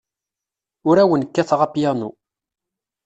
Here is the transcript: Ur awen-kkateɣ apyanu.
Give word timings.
Ur 0.89 0.97
awen-kkateɣ 1.03 1.59
apyanu. 1.65 2.09